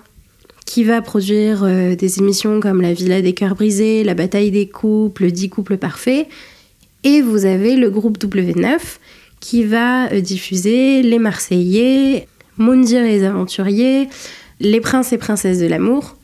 qui 0.68 0.84
va 0.84 1.02
produire 1.02 1.64
des 1.96 2.20
émissions 2.20 2.60
comme 2.60 2.82
La 2.82 2.94
Villa 2.94 3.24
des 3.24 3.34
cœurs 3.34 3.56
brisés, 3.56 4.04
La 4.04 4.14
bataille 4.14 4.52
des 4.52 4.68
couples, 4.68 5.32
10 5.32 5.50
couples 5.50 5.78
parfaits. 5.78 6.28
Et 7.06 7.22
vous 7.22 7.46
avez 7.46 7.76
le 7.76 7.92
groupe 7.92 8.18
W9 8.18 8.80
qui 9.40 9.64
va 9.64 10.12
euh, 10.12 10.22
diffuser 10.22 11.04
Les 11.04 11.20
Marseillais, 11.20 12.28
Moundir 12.58 13.04
les 13.04 13.24
Aventuriers, 13.24 14.10
Les 14.60 14.82
Princes 14.82 15.14
et 15.14 15.20
Princesses 15.20 15.60
de 15.60 15.68
l'amour. 15.68 16.18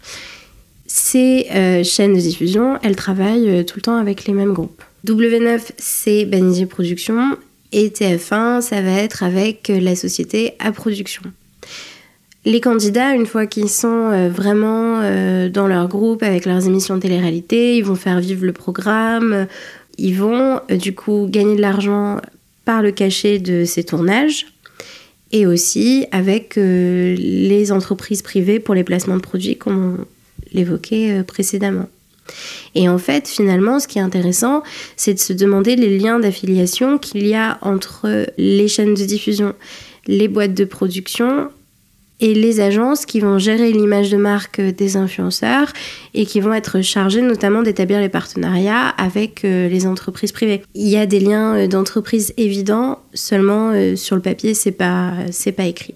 Ces 0.87 1.45
euh, 1.53 1.83
chaînes 1.83 2.15
de 2.15 2.19
diffusion, 2.19 2.79
elles 2.81 2.95
travaillent 2.95 3.59
euh, 3.59 3.63
tout 3.63 3.77
le 3.77 3.83
temps 3.83 3.97
avec 3.97 4.25
les 4.25 4.33
mêmes 4.33 4.53
groupes. 4.53 4.81
W9, 5.05 5.61
c'est 5.77 6.25
Banijé 6.25 6.65
Productions 6.65 7.37
et 7.71 7.89
TF1, 7.89 8.61
ça 8.61 8.81
va 8.81 8.91
être 8.91 9.21
avec 9.21 9.71
la 9.73 9.95
société 9.95 10.53
A 10.57 10.71
Production. 10.71 11.21
Les 12.43 12.59
candidats, 12.59 13.13
une 13.13 13.27
fois 13.27 13.45
qu'ils 13.45 13.69
sont 13.69 14.29
vraiment 14.29 14.99
dans 15.49 15.67
leur 15.67 15.87
groupe 15.87 16.23
avec 16.23 16.45
leurs 16.45 16.65
émissions 16.65 16.95
de 16.95 17.01
télé-réalité, 17.01 17.77
ils 17.77 17.85
vont 17.85 17.95
faire 17.95 18.19
vivre 18.19 18.45
le 18.45 18.51
programme, 18.51 19.47
ils 20.01 20.15
vont 20.15 20.59
du 20.69 20.95
coup 20.95 21.27
gagner 21.29 21.55
de 21.55 21.61
l'argent 21.61 22.19
par 22.65 22.81
le 22.81 22.91
cachet 22.91 23.37
de 23.37 23.65
ces 23.65 23.83
tournages 23.83 24.47
et 25.31 25.45
aussi 25.45 26.07
avec 26.11 26.57
euh, 26.57 27.15
les 27.17 27.71
entreprises 27.71 28.23
privées 28.23 28.59
pour 28.59 28.73
les 28.73 28.83
placements 28.83 29.15
de 29.15 29.21
produits 29.21 29.57
comme 29.57 29.99
on 29.99 30.05
l'évoquait 30.53 31.19
euh, 31.19 31.23
précédemment. 31.23 31.87
Et 32.73 32.89
en 32.89 32.97
fait, 32.97 33.27
finalement, 33.27 33.79
ce 33.79 33.87
qui 33.87 33.99
est 33.99 34.01
intéressant, 34.01 34.63
c'est 34.95 35.13
de 35.13 35.19
se 35.19 35.33
demander 35.33 35.75
les 35.75 35.99
liens 35.99 36.19
d'affiliation 36.19 36.97
qu'il 36.97 37.27
y 37.27 37.35
a 37.35 37.59
entre 37.61 38.25
les 38.37 38.67
chaînes 38.67 38.95
de 38.95 39.05
diffusion, 39.05 39.53
les 40.07 40.27
boîtes 40.27 40.53
de 40.53 40.65
production 40.65 41.49
et 42.21 42.33
les 42.33 42.61
agences 42.61 43.05
qui 43.05 43.19
vont 43.19 43.39
gérer 43.39 43.71
l'image 43.71 44.11
de 44.11 44.17
marque 44.17 44.61
des 44.61 44.95
influenceurs 44.95 45.73
et 46.13 46.25
qui 46.25 46.39
vont 46.39 46.53
être 46.53 46.81
chargées 46.81 47.21
notamment 47.21 47.63
d'établir 47.63 47.99
les 47.99 48.09
partenariats 48.09 48.87
avec 48.89 49.43
euh, 49.43 49.67
les 49.67 49.87
entreprises 49.87 50.31
privées. 50.31 50.61
Il 50.75 50.87
y 50.87 50.97
a 50.97 51.05
des 51.05 51.19
liens 51.19 51.55
euh, 51.55 51.67
d'entreprise 51.67 52.33
évidents, 52.37 52.99
seulement 53.13 53.71
euh, 53.71 53.95
sur 53.95 54.15
le 54.15 54.21
papier, 54.21 54.53
c'est 54.53 54.71
pas, 54.71 55.13
c'est 55.31 55.51
pas 55.51 55.65
écrit. 55.65 55.95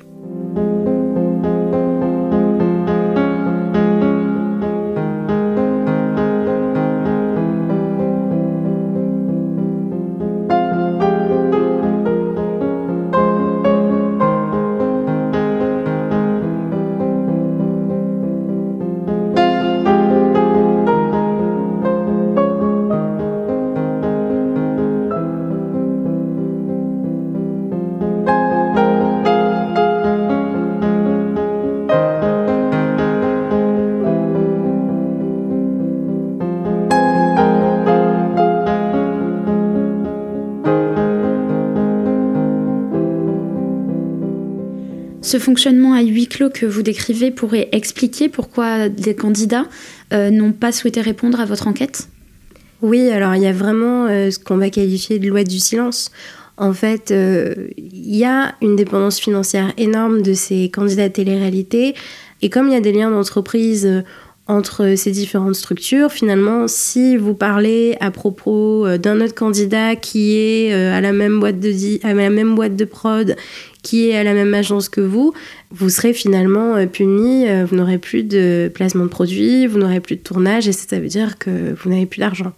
Ce 45.26 45.40
fonctionnement 45.40 45.96
à 45.96 46.04
huis 46.04 46.28
clos 46.28 46.52
que 46.52 46.68
vous 46.68 46.84
décrivez 46.84 47.32
pourrait 47.32 47.68
expliquer 47.72 48.30
pourquoi 48.30 48.90
des 48.90 49.16
candidats 49.16 49.66
euh, 50.14 50.30
n'ont 50.30 50.52
pas 50.52 50.72
souhaité 50.72 51.02
répondre 51.02 51.40
à 51.40 51.46
votre 51.46 51.68
enquête? 51.68 52.10
Oui, 52.84 53.10
alors 53.10 53.34
il 53.34 53.42
y 53.42 53.48
a 53.48 53.52
vraiment 53.52 54.06
euh, 54.06 54.30
ce 54.30 54.38
qu'on 54.38 54.58
va 54.58 54.70
qualifier 54.70 55.18
de 55.18 55.28
loi 55.28 55.44
du 55.44 55.58
silence. 55.58 56.12
En 56.58 56.74
fait, 56.74 57.10
euh, 57.10 57.56
il 57.76 58.16
y 58.16 58.24
a 58.24 58.54
une 58.62 58.76
dépendance 58.76 59.20
financière 59.20 59.74
énorme 59.80 60.22
de 60.22 60.36
ces 60.36 60.70
candidats 60.70 61.10
télé-réalité. 61.10 61.96
Et 62.44 62.52
comme 62.52 62.68
il 62.68 62.74
y 62.74 62.78
a 62.78 62.82
des 62.82 62.92
liens 62.92 63.10
d'entreprise 63.10 64.04
entre 64.48 64.94
ces 64.96 65.12
différentes 65.12 65.56
structures. 65.56 66.12
Finalement, 66.12 66.68
si 66.68 67.18
vous 67.18 67.34
parlez 67.34 67.98
à 68.00 68.12
propos 68.12 68.86
euh, 68.86 68.98
d'un 68.98 69.20
autre 69.20 69.34
candidat 69.34 69.96
qui 69.96 70.38
est 70.38 70.72
euh, 70.72 70.96
à 70.96 71.02
la 71.02 71.14
même 71.14 71.40
boîte 71.40 71.60
de 71.60 71.74
à 72.06 72.14
la 72.14 72.30
même 72.30 72.54
boîte 72.54 72.76
de 72.76 72.86
prod, 72.86 73.36
qui 73.82 74.10
est 74.10 74.18
à 74.18 74.24
la 74.24 74.34
même 74.34 74.54
agence 74.54 74.88
que 74.88 75.02
vous, 75.02 75.34
vous 75.72 75.90
serez 75.90 76.14
finalement 76.14 76.76
euh, 76.76 76.86
puni. 76.86 77.46
Vous 77.66 77.76
n'aurez 77.76 77.98
plus 77.98 78.24
de 78.24 78.72
placement 78.74 79.06
de 79.06 79.10
produits, 79.10 79.66
vous 79.66 79.80
n'aurez 79.80 80.00
plus 80.00 80.16
de 80.16 80.22
tournage, 80.22 80.68
et 80.68 80.72
ça 80.72 81.00
veut 81.00 81.08
dire 81.08 81.38
que 81.40 81.74
vous 81.74 81.90
n'avez 81.90 82.06
plus 82.06 82.20
d'argent. 82.20 82.54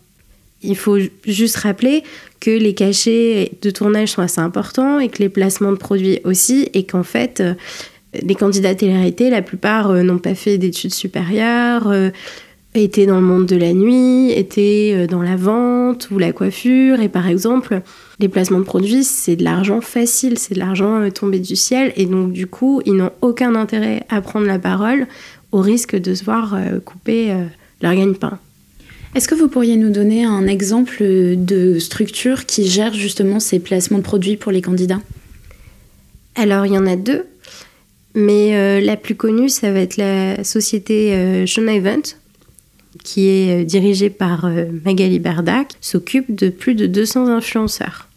Il 0.63 0.75
faut 0.75 0.97
juste 1.25 1.57
rappeler 1.57 2.03
que 2.39 2.49
les 2.49 2.73
cachets 2.73 3.51
de 3.61 3.69
tournage 3.69 4.09
sont 4.09 4.21
assez 4.21 4.41
importants 4.41 4.99
et 4.99 5.07
que 5.07 5.19
les 5.19 5.29
placements 5.29 5.71
de 5.71 5.77
produits 5.77 6.19
aussi, 6.23 6.69
et 6.73 6.83
qu'en 6.83 7.03
fait, 7.03 7.41
les 8.13 8.35
candidats 8.35 8.75
télé 8.75 9.29
la 9.29 9.41
plupart 9.41 9.91
euh, 9.91 10.03
n'ont 10.03 10.17
pas 10.17 10.35
fait 10.35 10.57
d'études 10.57 10.93
supérieures, 10.93 11.87
euh, 11.87 12.09
étaient 12.73 13.05
dans 13.05 13.19
le 13.19 13.25
monde 13.25 13.45
de 13.45 13.55
la 13.55 13.73
nuit, 13.73 14.31
étaient 14.31 14.93
euh, 14.95 15.07
dans 15.07 15.21
la 15.21 15.35
vente 15.35 16.09
ou 16.11 16.19
la 16.19 16.31
coiffure. 16.31 16.99
Et 17.01 17.09
par 17.09 17.27
exemple, 17.27 17.81
les 18.19 18.29
placements 18.29 18.59
de 18.59 18.65
produits, 18.65 19.03
c'est 19.03 19.35
de 19.35 19.43
l'argent 19.43 19.81
facile, 19.81 20.37
c'est 20.37 20.53
de 20.53 20.59
l'argent 20.59 21.09
tombé 21.11 21.39
du 21.39 21.55
ciel. 21.55 21.91
Et 21.95 22.05
donc, 22.05 22.31
du 22.31 22.47
coup, 22.47 22.81
ils 22.85 22.93
n'ont 22.93 23.11
aucun 23.21 23.55
intérêt 23.55 24.03
à 24.09 24.21
prendre 24.21 24.45
la 24.45 24.59
parole 24.59 25.07
au 25.51 25.61
risque 25.61 25.95
de 25.95 26.13
se 26.13 26.23
voir 26.23 26.57
couper 26.83 27.33
leur 27.81 27.95
gagne-pain. 27.95 28.37
Est-ce 29.15 29.29
que 29.29 29.35
vous 29.35 29.47
pourriez 29.47 29.77
nous 29.77 29.89
donner 29.89 30.25
un 30.25 30.45
exemple 30.45 31.01
de 31.01 31.79
structure 31.79 32.45
qui 32.45 32.67
gère 32.67 32.93
justement 32.93 33.39
ces 33.39 33.59
placements 33.59 33.99
de 33.99 34.03
produits 34.03 34.35
pour 34.35 34.51
les 34.51 34.61
candidats? 34.61 34.99
Alors, 36.35 36.65
il 36.65 36.73
y 36.73 36.77
en 36.77 36.85
a 36.85 36.95
deux. 36.95 37.25
Mais 38.19 38.55
euh, 38.55 38.81
la 38.81 38.97
plus 38.97 39.13
connue, 39.13 39.47
ça 39.47 39.71
va 39.71 39.79
être 39.79 39.95
la 39.95 40.43
société 40.43 41.13
euh, 41.13 41.45
Event, 41.45 42.01
qui 43.03 43.29
est 43.29 43.61
euh, 43.61 43.63
dirigée 43.63 44.09
par 44.09 44.49
Magali 44.85 45.19
Berda, 45.19 45.65
qui 45.65 45.75
s'occupe 45.81 46.33
de 46.33 46.49
plus 46.49 46.73
de 46.73 46.87
200 46.87 47.27
influenceurs 47.27 48.07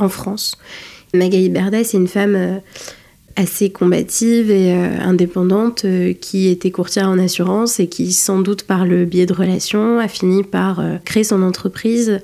en 0.00 0.08
France. 0.08 0.58
Magali 1.14 1.50
Berda, 1.50 1.84
c'est 1.84 1.98
une 1.98 2.08
femme 2.08 2.60
assez 3.36 3.70
combative 3.70 4.50
et 4.50 4.72
indépendante 4.72 5.86
qui 6.20 6.48
était 6.48 6.72
courtière 6.72 7.08
en 7.08 7.20
assurance 7.20 7.78
et 7.78 7.86
qui, 7.86 8.12
sans 8.12 8.40
doute 8.40 8.64
par 8.64 8.84
le 8.84 9.04
biais 9.04 9.26
de 9.26 9.32
relations, 9.32 10.00
a 10.00 10.08
fini 10.08 10.42
par 10.42 10.82
créer 11.04 11.22
son 11.22 11.42
entreprise 11.42 12.18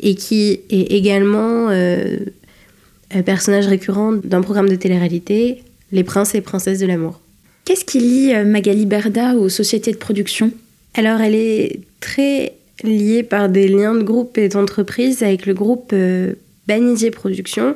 et 0.00 0.14
qui 0.14 0.60
est 0.68 0.92
également 0.92 1.68
un 1.70 3.22
personnage 3.24 3.66
récurrent 3.66 4.12
d'un 4.12 4.42
programme 4.42 4.68
de 4.68 4.76
télé-réalité 4.76 5.62
les 5.94 6.04
princes 6.04 6.34
et 6.34 6.40
princesses 6.42 6.80
de 6.80 6.86
l'amour. 6.86 7.20
Qu'est-ce 7.64 7.84
qui 7.84 7.98
lie 7.98 8.34
euh, 8.34 8.44
Magali 8.44 8.84
Berda 8.84 9.36
aux 9.36 9.48
sociétés 9.48 9.92
de 9.92 9.96
production? 9.96 10.50
Alors, 10.92 11.20
elle 11.20 11.34
est 11.34 11.80
très 12.00 12.52
liée 12.82 13.22
par 13.22 13.48
des 13.48 13.68
liens 13.68 13.94
de 13.94 14.02
groupe 14.02 14.36
et 14.36 14.48
d'entreprise 14.48 15.22
avec 15.22 15.46
le 15.46 15.54
groupe 15.54 15.90
euh, 15.94 16.34
Banidier 16.68 17.10
Productions, 17.10 17.74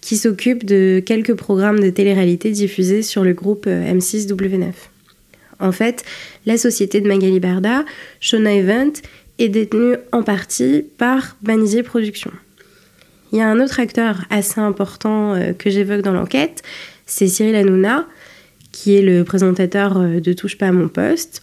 qui 0.00 0.16
s'occupe 0.16 0.64
de 0.64 1.02
quelques 1.04 1.34
programmes 1.34 1.80
de 1.80 1.90
télé-réalité 1.90 2.50
diffusés 2.50 3.02
sur 3.02 3.24
le 3.24 3.34
groupe 3.34 3.66
euh, 3.66 3.92
M6W9. 3.92 4.72
En 5.58 5.72
fait, 5.72 6.04
la 6.46 6.56
société 6.56 7.02
de 7.02 7.08
Magali 7.08 7.40
Berda, 7.40 7.84
Shona 8.20 8.54
Event, 8.54 8.92
est 9.38 9.48
détenue 9.48 9.96
en 10.12 10.22
partie 10.22 10.86
par 10.96 11.36
Banidier 11.42 11.82
Productions. 11.82 12.32
Il 13.32 13.38
y 13.38 13.42
a 13.42 13.48
un 13.48 13.60
autre 13.60 13.78
acteur 13.80 14.24
assez 14.30 14.60
important 14.60 15.38
que 15.56 15.70
j'évoque 15.70 16.00
dans 16.00 16.12
l'enquête, 16.12 16.62
c'est 17.10 17.26
Cyril 17.26 17.56
Hanouna, 17.56 18.06
qui 18.72 18.96
est 18.96 19.02
le 19.02 19.24
présentateur 19.24 19.98
euh, 19.98 20.20
de 20.20 20.32
Touche 20.32 20.56
pas 20.56 20.68
à 20.68 20.72
mon 20.72 20.88
poste, 20.88 21.42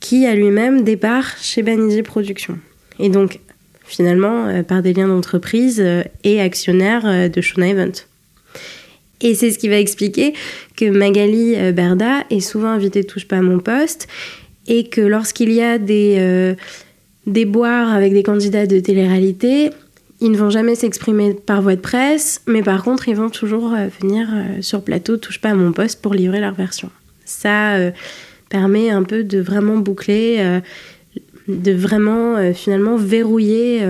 qui 0.00 0.26
a 0.26 0.34
lui-même 0.34 0.82
départ 0.82 1.24
chez 1.40 1.62
Banijé 1.62 2.02
Productions. 2.02 2.58
Et 2.98 3.08
donc, 3.08 3.38
finalement, 3.84 4.48
euh, 4.48 4.62
par 4.62 4.82
des 4.82 4.92
liens 4.92 5.06
d'entreprise, 5.06 5.80
euh, 5.80 6.02
et 6.24 6.40
actionnaire 6.40 7.30
de 7.30 7.40
Shona 7.40 7.68
Event. 7.68 7.92
Et 9.20 9.34
c'est 9.34 9.50
ce 9.52 9.58
qui 9.58 9.68
va 9.68 9.78
expliquer 9.78 10.34
que 10.76 10.90
Magali 10.90 11.54
Berda 11.72 12.24
est 12.28 12.40
souvent 12.40 12.68
invitée 12.68 13.04
Touche 13.04 13.26
pas 13.26 13.38
à 13.38 13.42
mon 13.42 13.60
poste 13.60 14.08
et 14.66 14.88
que 14.88 15.00
lorsqu'il 15.00 15.52
y 15.52 15.62
a 15.62 15.78
des, 15.78 16.54
des 17.26 17.44
boires 17.46 17.94
avec 17.94 18.12
des 18.12 18.22
candidats 18.22 18.66
de 18.66 18.78
télé-réalité, 18.78 19.70
ils 20.20 20.30
ne 20.30 20.36
vont 20.36 20.50
jamais 20.50 20.74
s'exprimer 20.74 21.34
par 21.34 21.60
voie 21.60 21.76
de 21.76 21.80
presse, 21.80 22.40
mais 22.46 22.62
par 22.62 22.82
contre, 22.82 23.08
ils 23.08 23.16
vont 23.16 23.28
toujours 23.28 23.74
euh, 23.74 23.88
venir 24.00 24.28
euh, 24.32 24.62
sur 24.62 24.82
plateau, 24.82 25.16
touche 25.16 25.40
pas 25.40 25.50
à 25.50 25.54
mon 25.54 25.72
poste, 25.72 26.00
pour 26.00 26.14
livrer 26.14 26.40
leur 26.40 26.54
version. 26.54 26.90
Ça 27.24 27.74
euh, 27.74 27.90
permet 28.48 28.90
un 28.90 29.02
peu 29.02 29.24
de 29.24 29.40
vraiment 29.40 29.76
boucler, 29.76 30.60
de 31.48 31.72
vraiment 31.72 32.52
finalement 32.54 32.96
verrouiller 32.96 33.84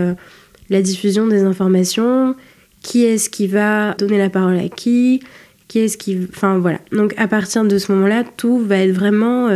la 0.71 0.81
diffusion 0.81 1.27
des 1.27 1.43
informations. 1.43 2.35
Qui 2.83 3.05
est-ce 3.05 3.29
qui 3.29 3.47
va 3.47 3.93
donner 3.95 4.17
la 4.17 4.31
parole 4.31 4.59
à 4.59 4.69
qui? 4.71 5.21
Qui 5.69 5.81
est-ce 5.81 5.99
qui. 5.99 6.19
Enfin 6.31 6.57
voilà. 6.57 6.79
Donc 6.91 7.13
à 7.19 7.29
partir 7.29 7.65
de 7.65 7.77
ce 7.77 7.93
moment-là, 7.93 8.25
tout 8.39 8.59
va 8.59 8.79
être 8.79 8.93
vraiment 8.93 9.51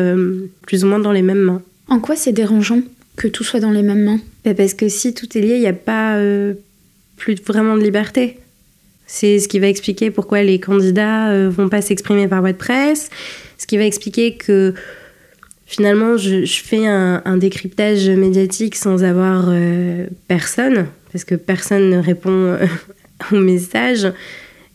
plus 0.66 0.85
ou 0.85 0.88
moins 0.88 0.99
dans 0.99 1.12
les 1.12 1.23
mêmes 1.23 1.40
mains. 1.40 1.62
En 1.88 1.99
quoi 1.99 2.14
c'est 2.14 2.33
dérangeant? 2.33 2.83
Que 3.16 3.29
tout 3.29 3.44
soit 3.44 3.61
dans 3.61 3.70
les 3.70 3.83
mêmes 3.83 4.05
mains 4.05 4.20
Parce 4.57 4.75
que 4.75 4.88
si 4.88 5.14
tout 5.14 5.37
est 5.37 5.40
lié, 5.40 5.55
il 5.55 5.61
n'y 5.61 5.66
a 5.66 5.73
pas 5.73 6.16
euh, 6.16 6.55
plus 7.16 7.37
vraiment 7.42 7.77
de 7.77 7.83
liberté. 7.83 8.38
C'est 9.07 9.38
ce 9.38 9.49
qui 9.49 9.59
va 9.59 9.66
expliquer 9.66 10.11
pourquoi 10.11 10.42
les 10.42 10.61
candidats 10.61 11.31
euh, 11.31 11.51
vont 11.51 11.68
pas 11.68 11.83
s'exprimer 11.83 12.29
par 12.29 12.40
voie 12.40 12.53
de 12.53 12.57
presse, 12.57 13.11
ce 13.59 13.66
qui 13.66 13.77
va 13.77 13.85
expliquer 13.85 14.37
que 14.37 14.75
finalement 15.66 16.16
je, 16.16 16.44
fais 16.46 16.87
un, 16.87 17.37
décryptage 17.37 18.09
médiatique 18.09 18.77
sans 18.77 19.05
avoir 19.05 19.46
euh, 19.49 20.07
personne, 20.29 20.87
parce 21.12 21.25
que 21.25 21.35
personne 21.35 21.90
ne 21.90 21.99
répond 21.99 22.57
au 23.33 23.37
message. 23.37 24.11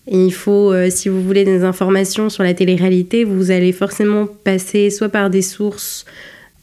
Et 0.08 0.24
il 0.24 0.34
faut, 0.34 0.72
si 0.92 1.10
vous 1.10 1.24
voulez 1.24 1.46
des 1.46 1.64
informations 1.64 2.30
sur 2.30 2.44
la 2.44 2.54
télé-réalité, 2.54 3.24
vous 3.24 3.50
allez 3.50 3.72
forcément 3.72 4.28
passer 4.28 4.92
soit 4.92 5.10
par 5.10 5.32
des 5.32 5.42
sources 5.42 6.06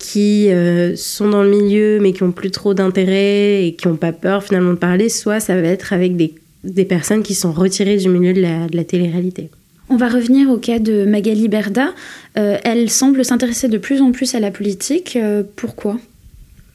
qui 0.02 0.50
euh, 0.50 0.96
sont 0.96 1.30
dans 1.30 1.44
le 1.44 1.48
milieu 1.48 2.00
mais 2.00 2.12
qui 2.12 2.24
ont 2.24 2.32
plus 2.32 2.50
trop 2.50 2.74
d'intérêt 2.74 3.66
et 3.66 3.74
qui 3.74 3.86
n'ont 3.86 3.96
pas 3.96 4.12
peur 4.12 4.42
finalement 4.42 4.72
de 4.72 4.78
parler, 4.78 5.08
soit 5.08 5.38
ça 5.38 5.54
va 5.54 5.68
être 5.68 5.92
avec 5.92 6.16
des, 6.16 6.34
des 6.64 6.84
personnes 6.84 7.22
qui 7.22 7.34
sont 7.34 7.52
retirées 7.52 7.96
du 7.96 8.08
milieu 8.08 8.32
de 8.32 8.40
la, 8.40 8.66
de 8.66 8.76
la 8.76 8.84
télé-réalité. 8.84 9.48
On 9.88 9.96
va 9.96 10.08
revenir 10.08 10.50
au 10.50 10.58
cas 10.58 10.80
de 10.80 11.04
Magali 11.04 11.48
Berda. 11.48 11.94
Euh, 12.36 12.58
elle 12.64 12.90
semble 12.90 13.24
s'intéresser 13.24 13.68
de 13.68 13.78
plus 13.78 14.00
en 14.00 14.10
plus 14.10 14.34
à 14.34 14.40
la 14.40 14.50
politique. 14.50 15.16
Euh, 15.16 15.44
pourquoi? 15.54 15.98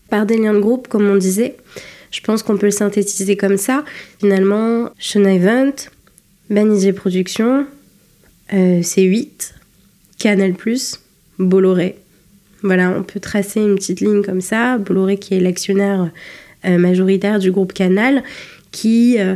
Par 0.10 0.26
des 0.26 0.38
liens 0.38 0.54
de 0.54 0.60
groupe, 0.60 0.88
comme 0.88 1.08
on 1.10 1.18
disait. 1.18 1.58
Je 2.12 2.22
pense 2.22 2.44
qu'on 2.44 2.58
peut 2.58 2.68
le 2.68 2.72
synthétiser 2.72 3.36
comme 3.36 3.58
ça. 3.58 3.84
Finalement, 4.20 4.90
Shona 4.98 5.34
Event, 5.34 5.74
Banisier 6.50 6.94
Productions, 6.94 7.66
C8, 8.54 9.52
Canal+, 10.18 10.54
Bolloré. 11.38 11.98
Voilà, 12.64 12.94
on 12.98 13.04
peut 13.04 13.20
tracer 13.20 13.60
une 13.60 13.76
petite 13.76 14.02
ligne 14.02 14.24
comme 14.24 14.42
ça. 14.42 14.78
Bolloré 14.78 15.18
qui 15.18 15.36
est 15.36 15.40
l'actionnaire 15.40 16.10
euh, 16.66 16.78
majoritaire 16.78 17.40
du 17.40 17.52
groupe 17.52 17.72
Canal, 17.72 18.24
qui, 18.72 19.18
euh, 19.20 19.36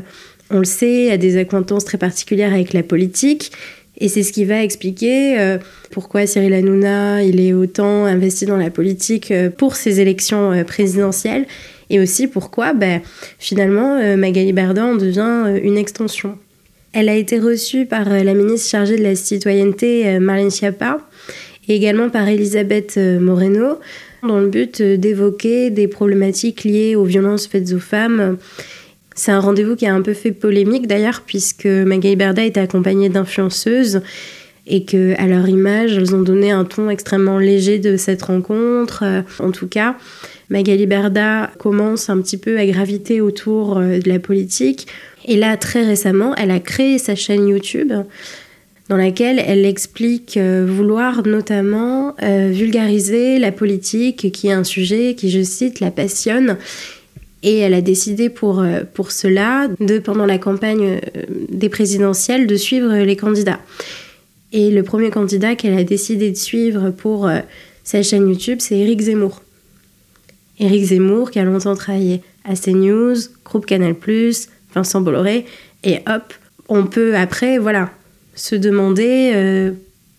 on 0.49 0.59
le 0.59 0.65
sait, 0.65 1.11
a 1.11 1.17
des 1.17 1.37
acquaintances 1.37 1.85
très 1.85 1.99
particulières 1.99 2.51
avec 2.51 2.73
la 2.73 2.81
politique. 2.81 3.51
Et 3.99 4.07
c'est 4.07 4.23
ce 4.23 4.33
qui 4.33 4.43
va 4.45 4.63
expliquer 4.63 5.39
euh, 5.39 5.59
pourquoi 5.91 6.25
Cyril 6.25 6.53
Hanouna 6.53 7.23
il 7.23 7.39
est 7.39 7.53
autant 7.53 8.05
investi 8.05 8.45
dans 8.45 8.57
la 8.57 8.71
politique 8.71 9.31
pour 9.57 9.75
ces 9.75 9.99
élections 9.99 10.63
présidentielles 10.65 11.45
et 11.91 11.99
aussi 11.99 12.25
pourquoi 12.25 12.73
ben, 12.73 13.01
finalement 13.37 14.17
Magali 14.17 14.53
Berdan 14.53 14.95
devient 14.95 15.59
une 15.61 15.77
extension. 15.77 16.37
Elle 16.93 17.09
a 17.09 17.15
été 17.15 17.37
reçue 17.37 17.85
par 17.85 18.09
la 18.09 18.33
ministre 18.33 18.69
chargée 18.69 18.97
de 18.97 19.03
la 19.03 19.15
citoyenneté 19.15 20.19
Marlène 20.19 20.49
Schiappa 20.49 20.97
également 21.75 22.09
par 22.09 22.27
Elisabeth 22.27 22.95
euh, 22.97 23.19
Moreno, 23.19 23.79
dans 24.27 24.39
le 24.39 24.47
but 24.47 24.81
euh, 24.81 24.97
d'évoquer 24.97 25.69
des 25.69 25.87
problématiques 25.87 26.63
liées 26.63 26.95
aux 26.95 27.03
violences 27.03 27.47
faites 27.47 27.73
aux 27.73 27.79
femmes. 27.79 28.37
C'est 29.15 29.31
un 29.31 29.39
rendez-vous 29.39 29.75
qui 29.75 29.85
a 29.85 29.93
un 29.93 30.01
peu 30.01 30.13
fait 30.13 30.31
polémique 30.31 30.87
d'ailleurs, 30.87 31.23
puisque 31.25 31.65
Magali 31.65 32.15
Berda 32.15 32.43
était 32.43 32.59
accompagnée 32.59 33.09
d'influenceuses 33.09 34.01
et 34.67 34.85
que 34.85 35.19
à 35.19 35.27
leur 35.27 35.49
image, 35.49 35.97
elles 35.97 36.15
ont 36.15 36.21
donné 36.21 36.51
un 36.51 36.63
ton 36.63 36.89
extrêmement 36.89 37.39
léger 37.39 37.79
de 37.79 37.97
cette 37.97 38.21
rencontre. 38.21 39.03
Euh, 39.03 39.21
en 39.39 39.51
tout 39.51 39.67
cas, 39.67 39.97
Magali 40.49 40.85
Berda 40.85 41.49
commence 41.57 42.09
un 42.09 42.21
petit 42.21 42.37
peu 42.37 42.57
à 42.57 42.65
graviter 42.65 43.21
autour 43.21 43.79
de 43.79 44.07
la 44.09 44.19
politique. 44.19 44.87
Et 45.25 45.37
là, 45.37 45.55
très 45.55 45.85
récemment, 45.85 46.35
elle 46.35 46.51
a 46.51 46.59
créé 46.59 46.97
sa 46.97 47.15
chaîne 47.15 47.47
YouTube 47.47 47.93
dans 48.91 48.97
laquelle 48.97 49.41
elle 49.47 49.65
explique 49.65 50.35
euh, 50.35 50.65
vouloir 50.67 51.25
notamment 51.25 52.13
euh, 52.23 52.49
vulgariser 52.51 53.39
la 53.39 53.53
politique, 53.53 54.33
qui 54.33 54.49
est 54.49 54.51
un 54.51 54.65
sujet 54.65 55.15
qui, 55.15 55.31
je 55.31 55.41
cite, 55.43 55.79
la 55.79 55.91
passionne. 55.91 56.57
Et 57.41 57.59
elle 57.59 57.73
a 57.73 57.79
décidé 57.79 58.29
pour, 58.29 58.59
euh, 58.59 58.81
pour 58.93 59.13
cela, 59.13 59.69
de, 59.79 59.97
pendant 59.97 60.25
la 60.25 60.37
campagne 60.37 60.99
des 61.47 61.69
présidentielles, 61.69 62.47
de 62.47 62.55
suivre 62.57 62.93
les 62.93 63.15
candidats. 63.15 63.61
Et 64.51 64.71
le 64.71 64.83
premier 64.83 65.09
candidat 65.09 65.55
qu'elle 65.55 65.77
a 65.77 65.85
décidé 65.85 66.29
de 66.29 66.35
suivre 66.35 66.89
pour 66.89 67.29
sa 67.85 68.03
chaîne 68.03 68.27
YouTube, 68.27 68.57
c'est 68.59 68.77
Eric 68.77 68.99
Zemmour. 68.99 69.41
Eric 70.59 70.83
Zemmour 70.83 71.31
qui 71.31 71.39
a 71.39 71.45
longtemps 71.45 71.75
travaillé 71.75 72.23
à 72.43 72.55
CNews, 72.55 73.15
Groupe 73.45 73.65
Canal+, 73.65 73.95
Vincent 74.75 74.99
Bolloré, 74.99 75.45
et 75.85 75.99
hop, 76.09 76.33
on 76.67 76.87
peut 76.87 77.15
après, 77.15 77.57
voilà, 77.57 77.89
se 78.41 78.55
demander 78.55 79.33
euh, 79.35 79.71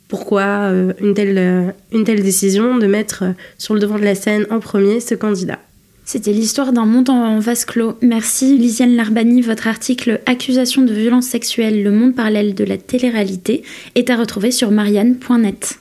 pourquoi 0.06 0.42
euh, 0.42 0.92
une, 1.00 1.12
telle, 1.12 1.36
euh, 1.36 1.70
une 1.90 2.04
telle 2.04 2.22
décision 2.22 2.78
de 2.78 2.86
mettre 2.86 3.24
sur 3.58 3.74
le 3.74 3.80
devant 3.80 3.98
de 3.98 4.04
la 4.04 4.14
scène 4.14 4.46
en 4.50 4.60
premier 4.60 5.00
ce 5.00 5.16
candidat. 5.16 5.58
C'était 6.04 6.32
l'histoire 6.32 6.72
d'un 6.72 6.86
monde 6.86 7.10
en 7.10 7.40
vase 7.40 7.64
clos. 7.64 7.96
Merci 8.00 8.56
Lisiane 8.58 8.94
Larbani. 8.94 9.40
Votre 9.40 9.66
article 9.66 10.20
Accusation 10.26 10.82
de 10.82 10.92
violence 10.92 11.26
sexuelle, 11.26 11.82
le 11.82 11.90
monde 11.90 12.14
parallèle 12.14 12.54
de 12.54 12.62
la 12.62 12.76
télé-réalité 12.76 13.64
est 13.96 14.08
à 14.08 14.16
retrouver 14.16 14.52
sur 14.52 14.70
marianne.net. 14.70 15.80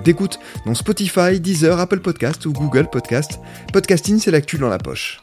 d'écoute, 0.00 0.38
dont 0.66 0.74
Spotify, 0.74 1.40
Deezer, 1.40 1.78
Apple 1.78 2.00
Podcast 2.00 2.46
ou 2.46 2.52
Google 2.52 2.88
Podcast. 2.90 3.40
Podcasting, 3.72 4.18
c'est 4.18 4.30
l'actu 4.30 4.58
dans 4.58 4.68
la 4.68 4.78
poche. 4.78 5.20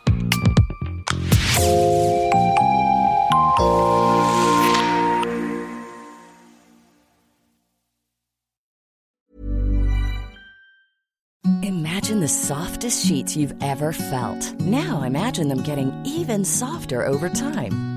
Imagine 11.64 12.20
the 12.20 12.28
softest 12.28 13.06
sheets 13.06 13.36
you've 13.36 13.54
ever 13.62 13.92
felt. 13.92 14.54
Now 14.62 15.02
imagine 15.04 15.50
them 15.50 15.62
getting 15.64 15.92
even 16.06 16.46
softer 16.46 17.06
over 17.06 17.28
time. 17.30 17.97